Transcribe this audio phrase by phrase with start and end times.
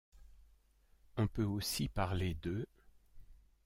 [1.15, 2.65] On peut aussi parler de'.